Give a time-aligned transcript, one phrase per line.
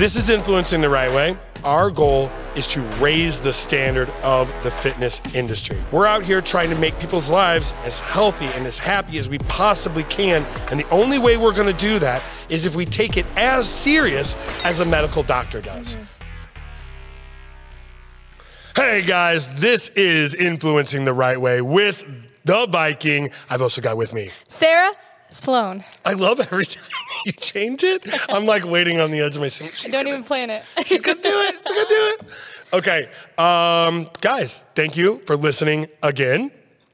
[0.00, 1.36] This is influencing the right way.
[1.62, 5.76] Our goal is to raise the standard of the fitness industry.
[5.92, 9.36] We're out here trying to make people's lives as healthy and as happy as we
[9.40, 10.46] possibly can.
[10.70, 13.68] And the only way we're going to do that is if we take it as
[13.68, 15.98] serious as a medical doctor does.
[18.74, 22.02] Hey guys, this is Influencing the Right Way with
[22.46, 23.28] the Viking.
[23.50, 24.30] I've also got with me.
[24.48, 24.92] Sarah
[25.30, 25.84] Sloan.
[26.04, 26.84] I love every time
[27.26, 28.02] you change it.
[28.30, 29.76] I'm like waiting on the edge of my seat.
[29.76, 30.62] She's Don't gonna- even plan it.
[30.86, 31.54] She's gonna do it.
[31.54, 32.22] She's gonna do it.
[32.72, 36.50] Okay, um, guys, thank you for listening again.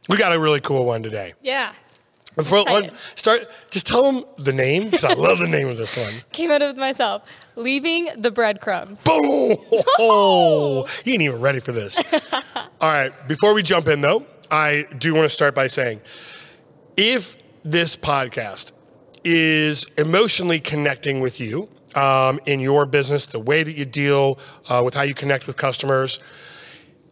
[0.09, 1.35] We got a really cool one today.
[1.43, 1.73] yeah.
[2.35, 2.93] Before excited.
[3.15, 6.13] start, just tell them the name because I love the name of this one.
[6.33, 7.23] Came out of myself.
[7.57, 9.03] Leaving the breadcrumbs.
[9.05, 9.57] Boom!
[9.99, 11.99] Oh, he ain't even ready for this.
[12.55, 16.03] All right, before we jump in though, I do want to start by saying,
[16.99, 18.71] if this podcast
[19.25, 24.83] is emotionally connecting with you um, in your business, the way that you deal uh,
[24.85, 26.21] with how you connect with customers,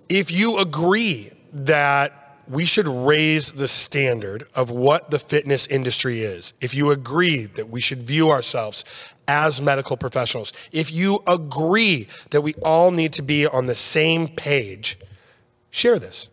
[0.09, 6.53] if you agree that we should raise the standard of what the fitness industry is,
[6.61, 8.84] if you agree that we should view ourselves
[9.27, 14.28] as medical professionals, if you agree that we all need to be on the same
[14.28, 15.00] page,
[15.71, 16.28] share this.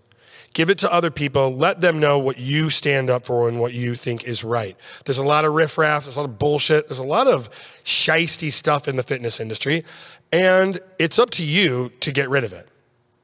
[0.54, 1.56] Give it to other people.
[1.56, 4.76] Let them know what you stand up for and what you think is right.
[5.06, 6.04] There's a lot of riffraff.
[6.04, 6.88] There's a lot of bullshit.
[6.88, 7.50] There's a lot of
[7.84, 9.86] shisty stuff in the fitness industry.
[10.34, 12.68] And it's up to you to get rid of it.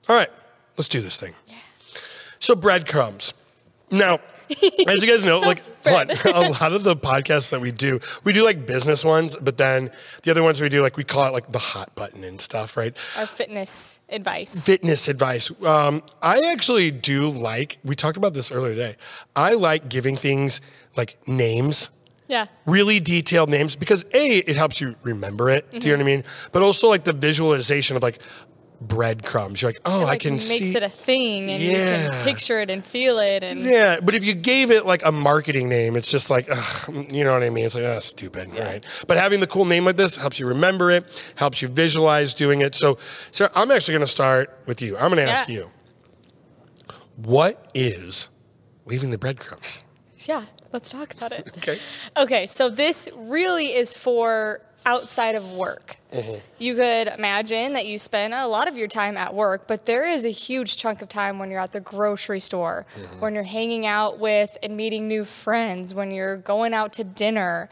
[0.08, 0.30] All right,
[0.78, 1.34] let's do this thing.
[2.40, 3.34] So, breadcrumbs.
[3.92, 4.20] Now,
[4.88, 6.08] as you guys know, like bread.
[6.10, 9.58] what, a lot of the podcasts that we do, we do like business ones, but
[9.58, 9.90] then
[10.24, 12.78] the other ones we do, like we call it like the hot button and stuff,
[12.78, 12.96] right?
[13.18, 14.66] Our fitness advice.
[14.66, 15.50] fitness advice.
[15.66, 18.96] Um, I actually do like, we talked about this earlier today.
[19.36, 20.62] I like giving things
[20.96, 21.90] like names,
[22.28, 22.48] Yeah.
[22.66, 25.70] really detailed names, because A, it helps you remember it.
[25.72, 26.24] Do you know what I mean?
[26.52, 28.20] But also like the visualization of like
[28.80, 29.62] breadcrumbs.
[29.62, 30.76] You're like, oh, It, I like, can makes see.
[30.76, 32.10] it a thing and you Yeah.
[32.10, 35.12] can picture it and feel it and yeah, but if you gave it like a
[35.12, 37.66] marketing name, it's just like, ugh, you know what I mean?
[37.66, 38.86] It's like, oh, stupid, right?
[39.08, 41.06] But having the cool name like this helps you remember it,
[41.36, 42.76] helps you visualize doing it.
[42.76, 42.98] So,
[43.32, 44.96] Sarah, I'm actually going to start with you.
[44.98, 45.56] I'm going to ask Yeah.
[45.56, 45.72] you,
[47.16, 48.30] what is
[48.86, 49.84] leaving the breadcrumbs?
[50.26, 51.50] yeah, let's talk about it.
[51.58, 51.80] Okay.
[52.18, 55.98] Okay, so this really is for outside of work.
[56.14, 56.40] Mm-hmm.
[56.60, 60.06] You could imagine that you spend a lot of your time at work, but there
[60.06, 63.20] is a huge chunk of time when you're at the grocery store, mm-hmm.
[63.20, 67.70] when you're hanging out with and meeting new friends, when you're going out to dinner.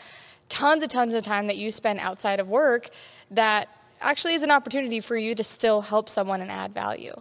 [0.49, 2.89] Tons and tons of time that you spend outside of work
[3.31, 3.69] that
[4.01, 7.13] actually is an opportunity for you to still help someone and add value.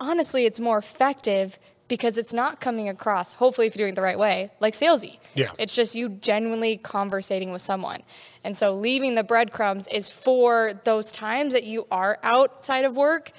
[0.00, 1.58] Honestly, it's more effective
[1.88, 5.18] because it's not coming across, hopefully, if you're doing it the right way, like salesy.
[5.34, 5.50] Yeah.
[5.58, 8.00] It's just you genuinely conversating with someone.
[8.44, 13.32] And so leaving the breadcrumbs is for those times that you are outside of work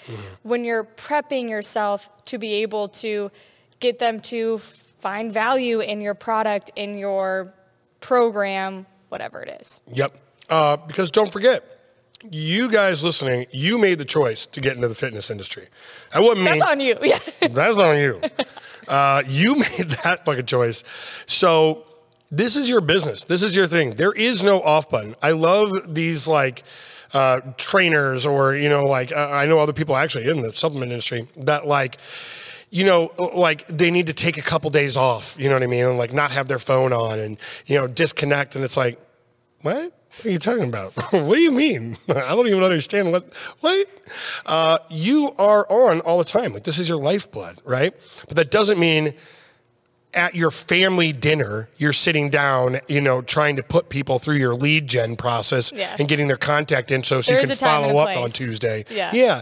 [0.44, 3.31] when you're prepping yourself to be able to
[3.80, 4.60] get them to
[5.00, 7.54] find value in your product, in your
[8.00, 9.81] program, whatever it is.
[9.92, 10.18] Yep.
[10.50, 11.72] Uh, because don't forget,
[12.31, 15.67] you guys listening, you made the choice to get into the fitness industry.
[16.13, 16.45] That wasn't me.
[16.45, 16.97] That's on you.
[17.03, 17.19] Yeah.
[17.50, 18.22] That's on you.
[18.88, 20.83] Uh, you made that fucking choice.
[21.25, 21.85] So
[22.31, 23.23] this is your business.
[23.23, 23.95] This is your thing.
[23.95, 25.16] There is no off button.
[25.22, 26.63] I love these like
[27.13, 30.91] uh, trainers or you know like uh, I know other people actually in the supplement
[30.91, 31.97] industry that like
[32.72, 35.35] you know like they need to take a couple days off.
[35.39, 35.85] You know what I mean?
[35.85, 38.56] And like not have their phone on and you know disconnect.
[38.56, 39.00] And it's like
[39.62, 39.91] what?
[40.18, 40.94] What are you talking about?
[41.12, 41.97] what do you mean?
[42.09, 43.25] I don't even understand what.
[43.62, 43.88] What?
[44.46, 46.53] Uh, you are on all the time.
[46.53, 47.94] Like this is your lifeblood, right?
[48.28, 49.13] But that doesn't mean
[50.13, 54.53] at your family dinner you're sitting down, you know, trying to put people through your
[54.53, 55.96] lead gen process Yeah.
[55.97, 58.30] and getting their contact info so There you can a time and follow up on.
[58.30, 58.85] Tuesday.
[58.91, 59.09] Yeah.
[59.12, 59.41] Yeah.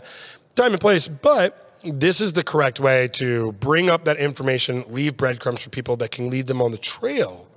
[0.56, 5.18] Time and place, but this is the correct way to bring up that information, leave
[5.18, 7.48] breadcrumbs for people that can lead them on the trail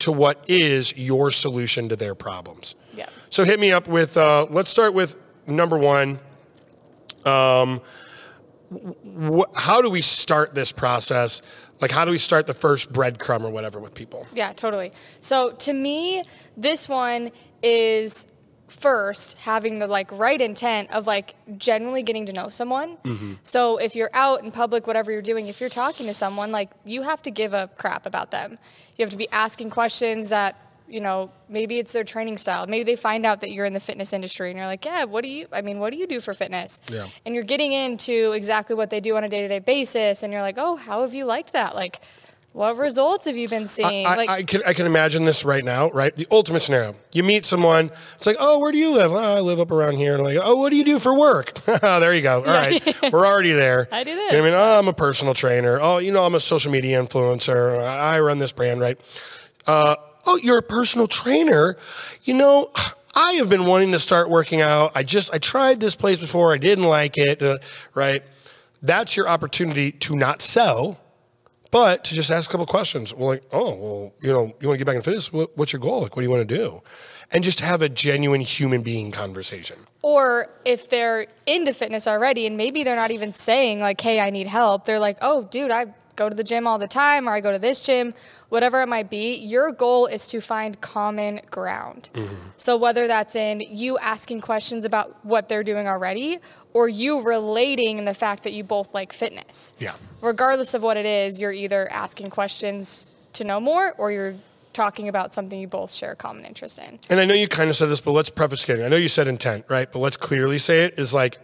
[0.00, 2.74] to what is your solution to their problems.
[2.94, 3.08] Yeah.
[3.30, 6.18] So hit me up with, uh, let's start with number one.
[7.24, 7.80] Um,
[8.70, 11.42] wh- how do we start this process?
[11.80, 14.26] Like, how do we start the first breadcrumb or whatever with people?
[14.32, 14.92] Yeah, totally.
[15.20, 16.24] So to me,
[16.56, 17.30] this one
[17.62, 18.26] is
[18.68, 22.96] first having the like right intent of like genuinely getting to know someone.
[22.98, 23.34] Mm-hmm.
[23.44, 26.70] So if you're out in public, whatever you're doing, if you're talking to someone, like
[26.84, 28.58] you have to give a crap about them.
[28.96, 30.56] You have to be asking questions that
[30.88, 33.80] you know maybe it's their training style maybe they find out that you're in the
[33.80, 36.20] fitness industry and you're like yeah what do you i mean what do you do
[36.20, 37.08] for fitness Yeah.
[37.24, 40.54] and you're getting into exactly what they do on a day-to-day basis and you're like
[40.58, 42.00] oh how have you liked that like
[42.56, 44.06] What results have you been seeing?
[44.06, 46.16] I, like, I can I can imagine this right now, right?
[46.16, 46.94] The ultimate scenario.
[47.12, 49.12] You meet someone, it's like, oh, where do you live?
[49.12, 50.14] Oh, I live up around here.
[50.14, 51.52] And like, oh, what do you do for work?
[51.82, 52.38] there you go.
[52.38, 52.82] All right.
[53.12, 53.88] We're already there.
[53.92, 55.78] I do You know I mean, oh, I'm a personal trainer.
[55.82, 57.78] Oh, you know, I'm a social media influencer.
[57.78, 58.98] I run this brand, right?
[59.66, 61.76] Uh, oh, you're a personal trainer.
[62.22, 62.70] You know,
[63.14, 64.92] I have been wanting to start working out.
[64.94, 66.54] I just I tried this place before.
[66.54, 67.42] I didn't like it.
[67.42, 67.58] uh,
[67.94, 68.22] right?
[68.80, 70.98] That's your opportunity to not sell
[71.76, 73.12] but to just ask a couple questions.
[73.12, 75.30] Well, like, oh, well, you know, you want to get back in fitness?
[75.30, 76.00] What, what's your goal?
[76.00, 76.80] Like, what do you want to do?
[77.32, 79.76] And just have a genuine human being conversation.
[80.00, 84.30] or if they're into fitness already and maybe they're not even saying like, "Hey, I
[84.30, 87.32] need help." They're like, "Oh, dude, I go to the gym all the time or
[87.32, 88.14] I go to this gym."
[88.48, 92.10] Whatever it might be, your goal is to find common ground.
[92.12, 92.50] Mm-hmm.
[92.56, 96.38] So whether that's in you asking questions about what they're doing already
[96.72, 99.74] or you relating in the fact that you both like fitness.
[99.78, 99.94] Yeah.
[100.20, 104.34] Regardless of what it is, you're either asking questions to know more or you're
[104.72, 106.98] talking about something you both share a common interest in.
[107.08, 108.84] And I know you kind of said this, but let's preface getting.
[108.84, 109.90] I know you said intent, right?
[109.90, 111.38] But let's clearly say it is like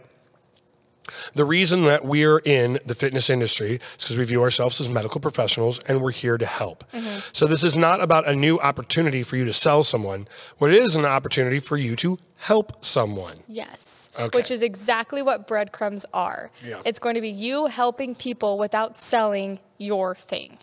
[1.33, 5.19] the reason that we're in the fitness industry is because we view ourselves as medical
[5.19, 6.83] professionals and we're here to help.
[6.91, 7.19] Mm-hmm.
[7.33, 10.27] So this is not about a new opportunity for you to sell someone.
[10.57, 13.37] What it is an opportunity for you to help someone.
[13.47, 14.09] Yes.
[14.19, 14.37] Okay.
[14.37, 16.51] Which is exactly what breadcrumbs are.
[16.63, 16.81] Yeah.
[16.85, 20.59] It's going to be you helping people without selling your thing.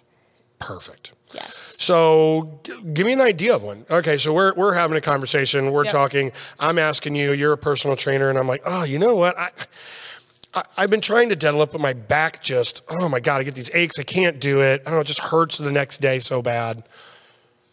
[0.61, 1.13] Perfect.
[1.33, 1.77] Yes.
[1.79, 3.87] So g- give me an idea of one.
[3.91, 5.73] Okay, so we're we're having a conversation.
[5.73, 5.93] We're Yep.
[5.93, 6.33] talking.
[6.59, 7.33] I'm asking you.
[7.33, 9.39] You're a personal trainer, and I'm like, oh, you know what?
[9.39, 9.49] I,
[10.55, 13.55] I I've been trying to deadlift, but my back just oh my god, I get
[13.55, 13.99] these aches.
[13.99, 14.83] I can't do it.
[14.83, 15.01] I don't know.
[15.01, 16.83] It just hurts the next day so bad.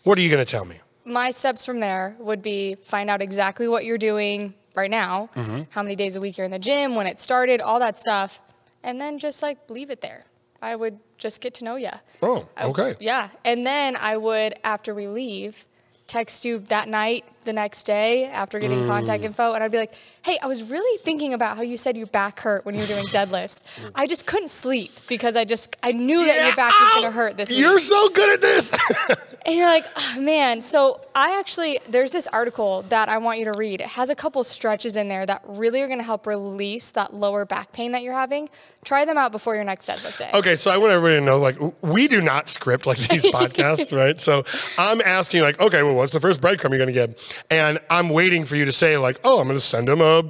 [0.03, 0.79] What are you going to tell me?
[1.05, 5.63] My steps from there would be find out exactly what you're doing right now, Mm-hmm.
[5.71, 8.39] how many days a week you're in the gym, when it started, all that stuff,
[8.83, 10.25] and then just like leave it there.
[10.61, 11.89] I would just get to know you.
[12.21, 12.93] Oh, okay.
[12.99, 13.29] Yeah.
[13.45, 15.65] And then I would, after we leave,
[16.07, 18.87] text you that night, the next day, after getting Mm.
[18.87, 19.93] contact info, and I'd be like,
[20.23, 22.87] hey, I was really thinking about how you said your back hurt when you were
[22.87, 23.63] doing deadlifts.
[23.93, 27.11] I just couldn't sleep because I just, I knew that your back was going to
[27.11, 27.59] hurt this week.
[27.59, 28.71] You're so good at this.
[29.47, 30.59] And you're like, oh, man.
[30.59, 33.79] So I actually, there's this article that I want you to read.
[33.79, 37.13] It has a couple stretches in there that really are going to help release that
[37.13, 38.49] lower back pain that you're having.
[38.83, 40.29] Try them out before your next deadlift day.
[40.33, 43.97] Okay, so I want everybody to know, like, we do not script like these podcasts,
[43.97, 44.19] right?
[44.19, 44.43] So
[44.77, 47.45] I'm asking, like, okay, well, what's the first breadcrumb you're going to give?
[47.49, 50.23] And I'm waiting for you to say, like, oh, I'm going to send them a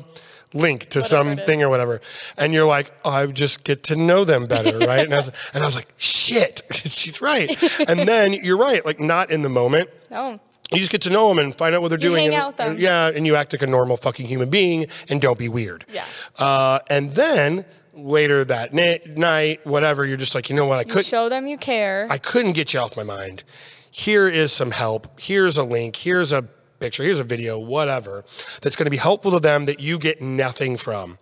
[0.54, 2.02] link to Whatever something or whatever.
[2.38, 5.06] And you're like, oh, I just get to know them better, right?
[5.06, 7.50] And I was, and I was like, shit, she's right.
[7.90, 9.90] And then you're right, like, not in the moment.
[10.10, 10.40] No.
[10.72, 12.24] You just get to know them and find out what they're You doing.
[12.26, 12.72] hang and, out them.
[12.72, 15.86] and- yeah, and you act like a normal fucking human being and don't be weird.
[15.94, 16.04] Yeah.
[16.40, 20.84] Uh, and then later that na- night, whatever, you're just like, you know what, I
[20.84, 22.06] could show them you care.
[22.10, 23.44] I couldn't get you off my mind.
[23.92, 25.20] Here is some help.
[25.20, 25.96] Here's a link.
[25.96, 26.44] Here's a
[26.80, 27.04] picture.
[27.04, 28.24] Here's a video, whatever,
[28.62, 31.18] that's going to be helpful to them that you get nothing from.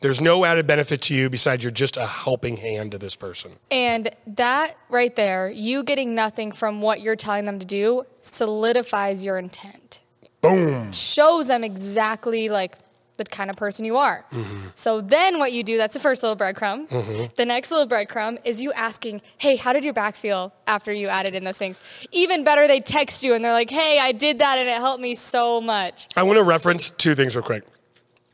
[0.00, 3.52] There's no added benefit to you besides you're just a helping hand to this person.
[3.70, 9.24] And that right there, you getting nothing from what you're telling them to do, solidifies
[9.24, 10.00] your intent.
[10.40, 10.92] Boom.
[10.92, 12.78] Shows them exactly like
[13.24, 14.24] the kind of person you are.
[14.30, 14.68] Mm-hmm.
[14.74, 16.88] So then what you do, that's the first little breadcrumb.
[17.36, 21.08] The next little breadcrumb is you asking, hey, how did your back feel after you
[21.08, 21.80] added in those things?
[22.12, 25.02] Even better, they text you and they're like, hey, I did that and it helped
[25.02, 26.08] me so much.
[26.16, 27.64] I want to reference two things real quick.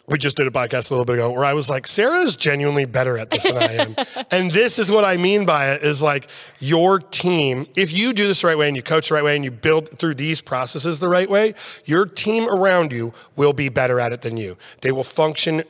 [0.08, 2.36] We just did a podcast a little bit ago where I was like, Sarah is
[2.36, 3.94] genuinely better at this than I am.
[4.30, 6.28] and this is what I mean by it is like
[6.60, 9.34] your team, if you do this the right way and you coach the right way
[9.34, 13.68] and you build through these processes the right way, your team around you will be
[13.68, 14.56] better at it than you.
[14.80, 15.64] They will function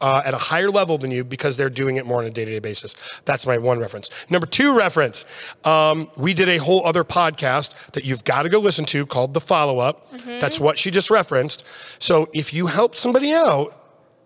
[0.00, 2.44] uh, at a higher level than you because they're doing it more on a day
[2.44, 2.94] to day basis.
[3.24, 4.10] That's my one reference.
[4.30, 5.24] Number two reference
[5.64, 9.34] um, we did a whole other podcast that you've got to go listen to called
[9.34, 10.10] The Follow Up.
[10.40, 11.64] That's what she just referenced.
[11.98, 13.76] So if you help somebody out,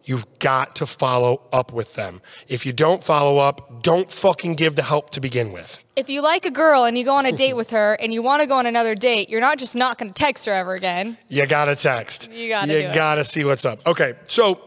[0.05, 2.21] You've got to follow up with them.
[2.47, 5.83] If you don't follow up, don't fucking give the help to begin with.
[5.97, 8.21] If you like a girl and you go on a date with her and you
[8.23, 10.75] want to go on another date, you're not just not going to text her ever
[10.75, 11.17] again.
[11.29, 12.31] You gotta text.
[12.33, 13.79] You gotta You gotta see what's up.
[13.87, 14.61] Okay, so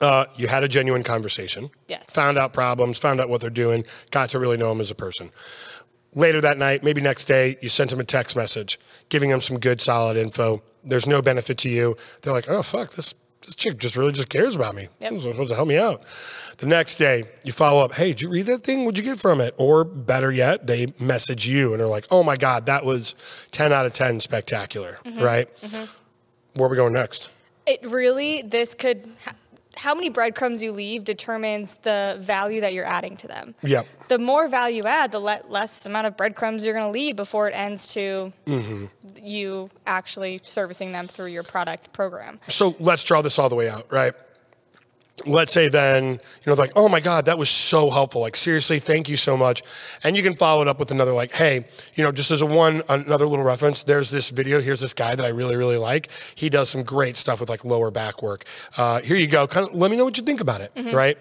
[0.00, 1.70] uh, you had a genuine conversation.
[1.86, 2.10] Yes.
[2.10, 2.98] Found out problems.
[2.98, 3.84] Found out what they're doing.
[4.10, 5.30] Got to really know them as a person.
[6.14, 9.58] Later that night, maybe next day, you sent them a text message, giving them some
[9.58, 10.62] good, solid info.
[10.84, 11.96] There's no benefit to you.
[12.20, 14.88] They're like, oh fuck, this this chick just really just cares about me.
[15.00, 15.12] Yep.
[15.12, 16.02] She's supposed to help me out.
[16.58, 17.94] The next day, you follow up.
[17.94, 18.84] Hey, did you read that thing?
[18.84, 19.54] What'd you get from it?
[19.56, 23.14] Or better yet, they message you and they're like, oh my god, that was
[23.50, 24.98] ten out of ten, spectacular.
[25.04, 25.20] Mm-hmm.
[25.20, 25.48] Right?
[26.54, 27.32] Where are we going next?
[27.66, 29.10] It really, this could,
[29.76, 33.54] how many breadcrumbs you leave determines the value that you're adding to them.
[33.62, 33.86] Yep.
[34.08, 37.16] The more value you add, the le- less amount of breadcrumbs you're going to leave
[37.16, 38.84] before it ends to Mm-hmm.
[39.24, 42.38] you actually servicing them through your product program.
[42.48, 44.12] So let's draw this all the way out, right?
[45.26, 48.22] Let's say then, you know, like, oh my God, that was so helpful.
[48.22, 49.62] Like, seriously, thank you so much.
[50.02, 52.46] And you can follow it up with another, like, hey, you know, just as a
[52.46, 54.60] one, another little reference, there's this video.
[54.60, 56.08] Here's this guy that I really, really like.
[56.34, 58.44] He does some great stuff with like lower back work.
[58.76, 59.46] Uh, here you go.
[59.46, 61.18] Kind of let me know what you think about it, right?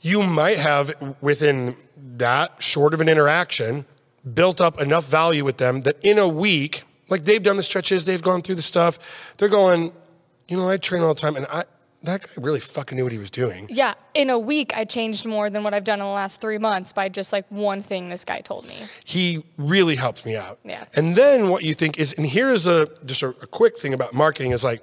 [0.00, 3.86] You might have within that short of an interaction
[4.34, 8.04] built up enough value with them that in a week, like they've done the stretches,
[8.04, 8.98] they've gone through the stuff,
[9.38, 9.92] they're going,
[10.46, 11.64] you know, I train all the time and I
[12.02, 13.66] that guy really fucking knew what he was doing.
[13.70, 16.58] Yeah, in a week, I changed more than what I've done in the last three
[16.58, 18.76] months by just like one thing this guy told me.
[19.04, 20.58] He really helped me out.
[20.64, 20.84] Yeah.
[20.94, 24.14] And then what you think is, and here's a just a, a quick thing about
[24.14, 24.82] marketing is like,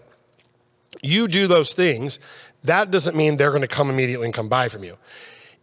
[1.02, 2.20] you do those things,
[2.64, 4.98] that doesn't mean they're going to come immediately and come buy from you.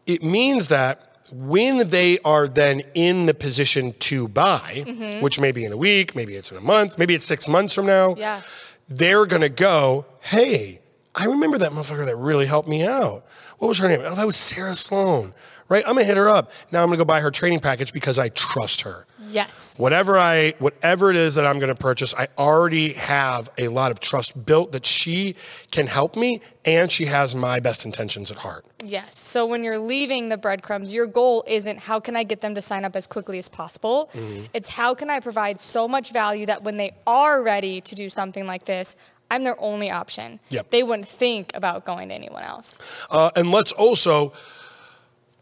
[0.06, 5.22] It means that when they are then in the position to buy, Mm-hmm.
[5.22, 7.72] which may be in a week, maybe it's in a month, maybe it's six months
[7.74, 8.42] from now, Yeah.
[8.88, 10.80] they're going to go, hey,
[11.14, 13.24] I remember that motherfucker that really helped me out.
[13.58, 14.00] What was her name?
[14.02, 15.34] Oh, that was Sarah Sloan,
[15.68, 15.84] right?
[15.86, 16.50] I'm to hit her up.
[16.70, 19.78] Now I'm to go buy her training package because I trust her Yes.
[19.78, 24.00] whatever I whatever it is that I'm to purchase, I already have a lot of
[24.00, 25.36] trust built that she
[25.70, 28.64] can help me and she has my best intentions at heart.
[28.84, 29.18] Yes.
[29.18, 32.62] So when you're leaving the breadcrumbs, your goal isn't how can I get them to
[32.62, 34.10] sign up as quickly as possible.
[34.12, 34.44] Mm-hmm.
[34.54, 38.08] It's how can I provide so much value that when they are ready to do
[38.08, 38.96] something like this,
[39.32, 40.40] I'm their only option.
[40.50, 40.70] Yep.
[40.70, 42.78] They wouldn't think about going to anyone else.
[43.10, 44.34] Uh, and let's also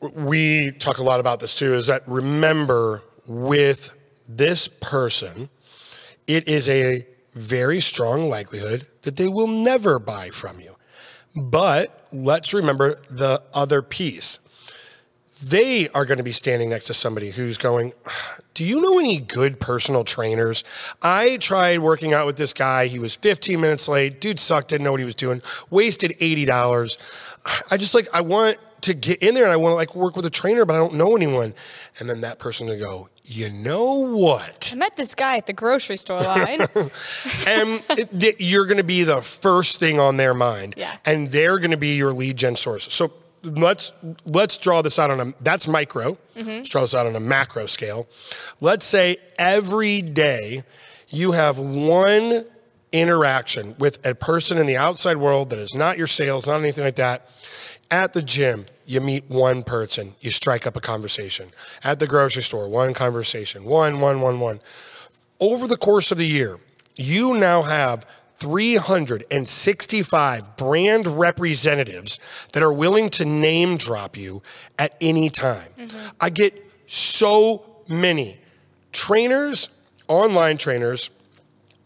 [0.01, 3.93] we talk a lot about this too is that remember with
[4.27, 5.51] this person
[6.27, 10.77] it is a very strong likelihood that they will never buy from you.
[11.35, 14.39] But let's remember the other piece.
[15.43, 17.93] They are going to be standing next to somebody who's going,
[18.55, 20.65] Do you know any good personal trainers?
[21.03, 22.87] I tried working out with this guy.
[22.87, 24.21] He was 15 minutes late.
[24.21, 26.99] Dude sucked, didn't know what he was doing, wasted $80.
[27.71, 30.17] I just like, I want to get in there and I want to like work
[30.17, 31.55] with a trainer, but I don't know anyone.
[31.99, 34.71] And then that person will go, You know what?
[34.73, 36.61] I met this guy at the grocery store line.
[37.47, 40.97] and it- you're going to be the first thing on their mind Yeah.
[41.07, 43.93] and they're going to be your lead gen source so let's
[44.25, 46.19] let's draw this out on a that's micro.
[46.37, 48.09] Let's draw this out on a macro scale.
[48.61, 50.65] Let's say every day
[51.09, 52.45] you have one
[52.93, 56.85] interaction with a person in the outside world that is not your sales not anything
[56.85, 57.29] like that.
[57.91, 60.15] At the gym you meet one person.
[60.21, 61.51] You strike up a conversation.
[61.85, 63.65] At the grocery store one conversation.
[63.65, 64.61] One one one one.
[65.39, 66.59] Over the course of the year,
[66.97, 68.05] you now have
[68.41, 72.19] 365 brand representatives
[72.53, 74.43] that are willing to name drop you
[74.79, 75.69] at any time.
[76.21, 76.55] I get
[76.87, 78.39] so many
[78.93, 79.69] trainers,
[80.09, 81.11] online trainers,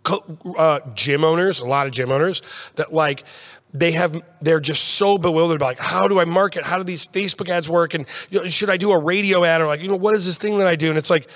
[0.04, 2.40] co- uh, gym owners, a lot of gym owners
[2.76, 3.24] that like
[3.72, 6.62] they have they're just so bewildered by like how do I market?
[6.62, 7.94] How do these Facebook ads work?
[7.94, 10.24] And you know, should I do a radio ad or like you know what is
[10.24, 10.88] this thing that I do?
[10.88, 11.28] And it's like,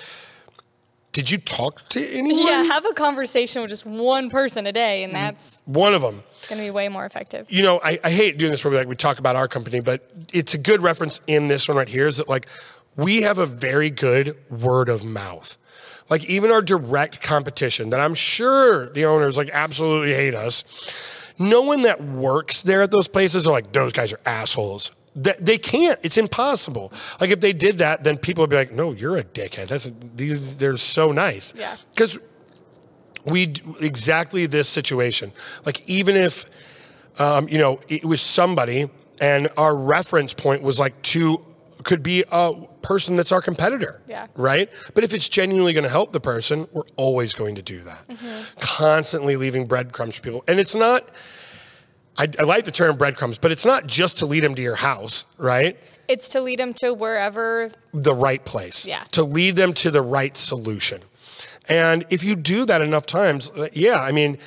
[1.11, 2.45] did you talk to anyone?
[2.45, 5.23] yeah, have a conversation with just one person a day, and mm-hmm.
[5.23, 6.23] that's One of them.
[6.37, 7.51] It's going to be way more effective.
[7.51, 9.79] You know, I, I hate doing this where we like we talk about our company,
[9.81, 12.07] but it's a good reference in this one right here.
[12.07, 12.47] Is that like
[12.95, 15.57] we have a very good word of mouth.
[16.09, 20.63] Like even our direct competition that I'm sure the owners like absolutely hate us.
[21.37, 24.91] No one that works there at those places are like those guys are assholes.
[25.15, 25.99] They, they can't.
[26.03, 26.93] It's impossible.
[27.19, 29.89] Like if they did that, then people would be like, "No, you're a dickhead." That's
[30.57, 31.53] they're so nice.
[31.55, 31.75] Yeah.
[31.91, 32.19] Because
[33.25, 35.33] we exactly this situation.
[35.65, 36.45] Like even if
[37.19, 38.89] um, you know it was somebody
[39.19, 41.45] and our reference point was like to
[41.83, 44.01] could be a person that's our competitor.
[44.07, 44.27] Yeah.
[44.35, 44.69] Right.
[44.93, 48.05] But if it's genuinely going to help the person, we're always going to do that.
[48.59, 51.09] Constantly leaving breadcrumbs for people, and it's not.
[52.17, 54.75] I, I like the term breadcrumbs, but it's not just to lead them to your
[54.75, 55.77] house, right?
[56.07, 58.85] It's to lead them to wherever the right place.
[58.85, 59.03] Yeah.
[59.11, 61.01] To lead them to the right solution.
[61.69, 64.37] And if you do that enough times, uh, yeah, I mean,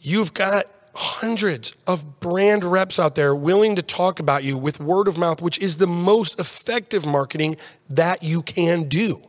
[0.00, 5.06] you've got hundreds of brand reps out there willing to talk about you with word
[5.08, 7.56] of mouth, which is the most effective marketing
[7.88, 9.22] that you can do.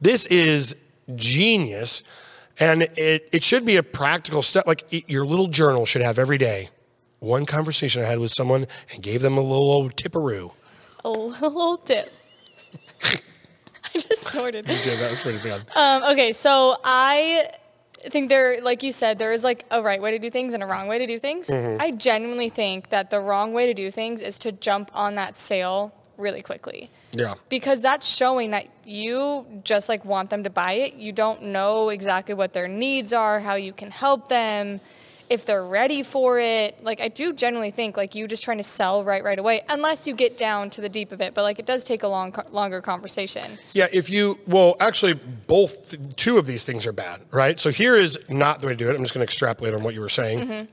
[0.00, 0.76] This is
[1.14, 2.02] genius.
[2.60, 4.66] And it, it should be a practical step.
[4.66, 6.68] Like it- your little journal should have every day
[7.20, 10.52] one conversation I had with someone and gave them a little old tipperoo.
[11.04, 12.12] a little tip.
[13.04, 14.66] I just snorted.
[14.68, 15.62] Yeah, that was pretty bad.
[15.76, 17.48] Um, okay, so I
[18.04, 20.54] I think there, like you said, there is like a right way to do things
[20.54, 21.48] and a wrong way to do things.
[21.48, 21.80] Mm-hmm.
[21.82, 25.36] I genuinely think that the wrong way to do things is to jump on that
[25.36, 27.34] sale really quickly Yeah.
[27.48, 30.94] because that's showing that you just like want them to buy it.
[30.94, 34.80] You don't know exactly what their needs are, how you can help them,
[35.30, 36.82] if they're ready for it.
[36.82, 40.06] Like I do generally think like you just trying to sell right right away unless
[40.06, 42.34] you get down to the deep of it, but like it does take a long
[42.50, 43.58] longer conversation.
[43.72, 47.58] Yeah, if you well, actually, both two of these things are bad, right?
[47.58, 48.94] So here is not the way to do it.
[48.94, 50.68] I'm just going to extrapolate on what you were saying.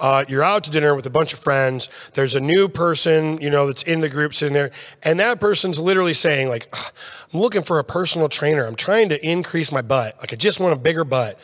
[0.00, 1.88] Uh, you're out to dinner with a bunch of friends.
[2.14, 4.70] There's a new person, you know, that's in the group sitting there,
[5.02, 8.64] and that person's literally saying like, "I'm looking for a personal trainer.
[8.64, 10.16] I'm trying to increase my butt.
[10.20, 11.38] Like, I just want a bigger butt."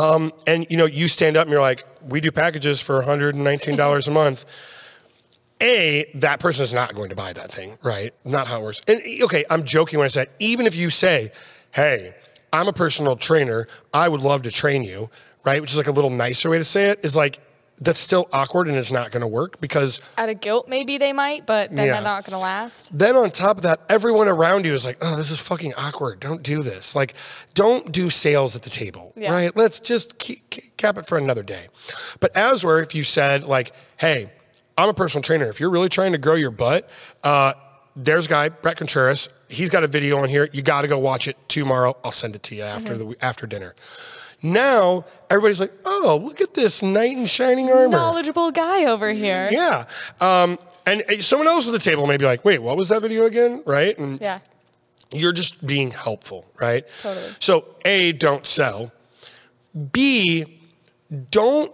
[0.00, 3.76] Um, and you know, you stand up and you're like, "We do packages for 119
[3.76, 4.44] dollars a month."
[5.60, 8.12] A, that person is not going to buy that thing, right?
[8.24, 8.82] Not how it works.
[8.88, 11.30] And okay, I'm joking when I say, even if you say,
[11.70, 12.14] hey,
[12.52, 15.08] I'm a personal trainer, I would love to train you,
[15.44, 15.60] right?
[15.60, 17.38] Which is like a little nicer way to say it, is like,
[17.80, 21.12] that's still awkward and it's not going to work because Out of guilt, maybe they
[21.12, 21.94] might, but then Yeah.
[21.94, 22.96] they're not going to last.
[22.96, 26.20] then on top of that, everyone around you is like, oh, this is fucking awkward.
[26.20, 26.94] Don't do this.
[26.94, 27.14] Like,
[27.54, 29.32] don't do sales at the table, Yeah.
[29.32, 29.56] right?
[29.56, 31.68] Let's just keep, keep- cap it for another day.
[32.20, 34.30] But as were, if you said, like, hey,
[34.78, 35.48] I'm a personal trainer.
[35.48, 36.88] If you're really trying to grow your butt,
[37.24, 37.54] uh,
[37.96, 39.28] there's a guy, Bret Contreras.
[39.48, 40.48] He's got a video on here.
[40.52, 41.96] You got to go watch it tomorrow.
[42.04, 43.74] I'll send it to you after the after dinner.
[44.42, 47.88] Now everybody's like, oh, look at this knight in shining armor.
[47.90, 49.48] Knowledgeable guy over here.
[49.52, 49.84] Yeah.
[50.20, 53.24] Um, and someone else at the table may be like, wait, what was that video
[53.24, 53.62] again?
[53.66, 53.96] Right?
[53.98, 54.40] And Yeah.
[55.12, 56.84] you're just being helpful, right?
[57.02, 57.30] Totally.
[57.38, 58.90] So, A, don't sell.
[59.92, 60.58] B,
[61.30, 61.72] don't,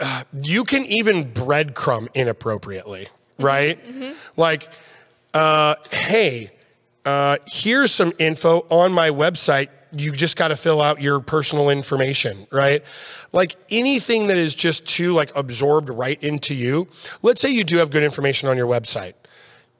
[0.00, 3.78] uh, you can even breadcrumb inappropriately, right?
[4.36, 4.68] Like,
[5.34, 6.50] uh, hey,
[7.04, 9.68] uh, here's some info on my website.
[9.92, 12.82] You just got to fill out your personal information, right?
[13.32, 16.88] Like anything that is just too like absorbed right into you.
[17.22, 19.14] Let's say you do have good information on your website.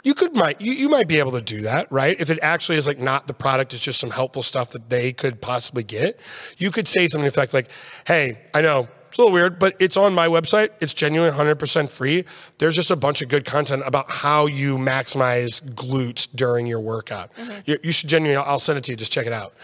[0.04, 2.20] You could might you, you might be able to do that right?
[2.20, 5.12] If it actually is like not the product it's just some helpful stuff that they
[5.12, 6.18] could possibly get.
[6.58, 7.70] You could say something in fact like
[8.06, 10.70] hey i know it's a little weird but it's on my website.
[10.80, 12.24] It's genuinely 100% free.
[12.58, 17.32] There's just a bunch of good content about how you maximize glutes during your workout.
[17.34, 17.60] Mm-hmm.
[17.66, 19.54] You, you should genuinely i'll send it to you just check it out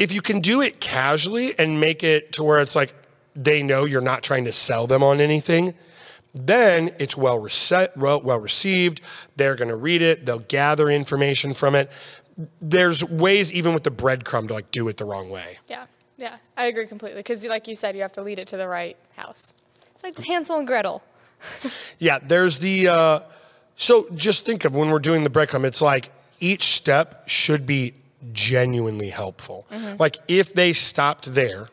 [0.00, 2.94] if you can do it casually and make it to where it's like
[3.34, 5.74] they know you're not trying to sell them on anything
[6.34, 9.00] then it's well, rece- well, well received.
[9.36, 10.26] They're going to read it.
[10.26, 11.90] They'll gather information from it.
[12.60, 15.58] There's ways, even with the breadcrumb, to like do it the wrong way.
[15.68, 15.86] Yeah.
[16.16, 16.36] Yeah.
[16.56, 17.20] I agree completely.
[17.20, 19.52] Because, like you said, you have to lead it to the right house.
[19.92, 21.02] It's like Hansel and Gretel.
[21.98, 22.88] Yeah, there's the.
[22.88, 23.18] Uh,
[23.76, 27.94] so just think of when we're doing the breadcrumb, it's like each step should be
[28.32, 29.66] genuinely helpful.
[29.70, 29.96] Mm-hmm.
[29.98, 31.68] Like if they stopped there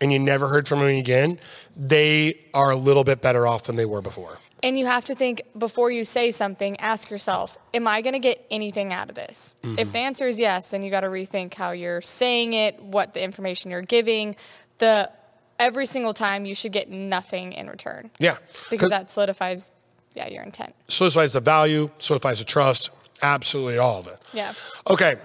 [0.00, 1.38] and you never heard from them again,
[1.76, 4.38] they are a little bit better off than they were before.
[4.62, 8.18] And you have to think before you say something, ask yourself, am I going to
[8.18, 9.54] get anything out of this?
[9.62, 9.78] Mm-hmm.
[9.78, 13.14] If the answer is yes, then you got to rethink how you're saying it, what
[13.14, 14.34] the information you're giving.
[14.78, 15.10] The
[15.58, 18.10] every single time you should get nothing in return.
[18.18, 18.36] Yeah.
[18.70, 19.70] Because that solidifies
[20.14, 20.74] yeah, your intent.
[20.88, 22.90] solidifies the value, solidifies the trust,
[23.22, 24.18] absolutely all of it.
[24.32, 24.52] Yeah.
[24.90, 25.16] Okay.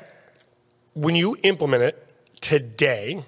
[0.93, 3.23] When you implement it today,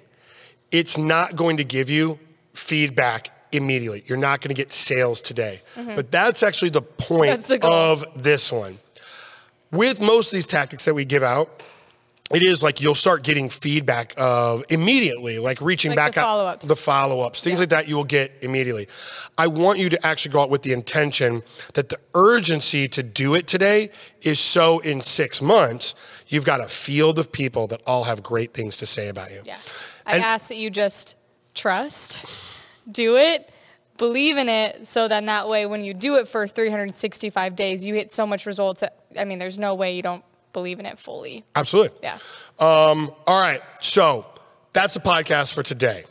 [0.70, 2.18] it's not going to give you
[2.52, 4.02] feedback immediately.
[4.06, 5.60] You're not going to get sales today.
[5.76, 5.94] Mm-hmm.
[5.94, 8.78] But that's actually the point the of this one.
[9.70, 11.62] With most of these tactics that we give out,
[12.32, 16.24] it is like you'll start getting feedback of immediately, like reaching Like back the out
[16.24, 16.66] follow-ups.
[16.68, 17.60] the follow ups, things Yeah.
[17.62, 18.88] like that you will get immediately.
[19.36, 21.42] I want you to actually go out with the intention
[21.74, 23.90] that the urgency to do it today
[24.22, 25.94] is so in six months,
[26.28, 29.42] you've got a field of people that all have great things to say about you.
[29.44, 29.58] Yeah.
[30.06, 31.16] I And- ask that you just
[31.54, 32.20] trust,
[32.90, 33.50] do it,
[33.98, 37.94] believe in it, so that that way when you do it for 365 days, you
[37.94, 38.80] hit so much results.
[38.80, 41.44] That, I mean, there's no way you don't believe in it fully.
[41.54, 41.98] Absolutely.
[42.02, 42.14] Yeah.
[42.58, 43.60] Um, all right.
[43.80, 44.24] So
[44.72, 46.04] that's the podcast for today.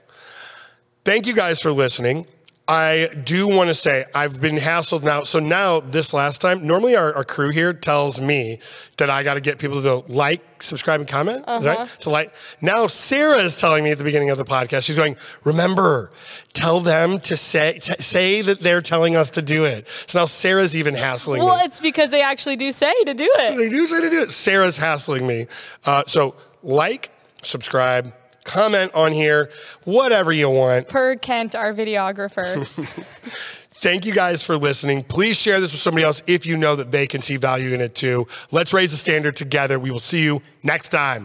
[1.03, 2.27] Thank you guys for listening.
[2.65, 5.23] I do want to say I've been hassled now.
[5.23, 8.60] So now this last time, normally our, our crew here tells me
[8.97, 11.43] that I got to get people to like, subscribe, and comment.
[11.45, 11.89] Is that right?
[12.02, 12.34] To like.
[12.62, 14.86] Now Sarah is telling me at the beginning of the podcast.
[14.86, 16.12] She's going, remember,
[16.54, 19.86] tell them to say say that they're telling us to do it.
[20.08, 21.45] So now Sarah's even hassling me.
[21.45, 23.58] Well, it's because they actually do say to do it.
[23.58, 24.32] They do say to do it.
[24.32, 25.47] Sarah's hassling me.
[25.86, 29.49] Uh, so like, subscribe, comment on here,
[29.86, 30.88] whatever you want.
[30.88, 32.65] Per Kent, our videographer.
[33.84, 35.03] Thank you guys for listening.
[35.03, 37.82] Please share this with somebody else if you know that they can see value in
[37.82, 38.27] it too.
[38.49, 39.77] Let's raise the standard together.
[39.77, 41.21] We will see you next time.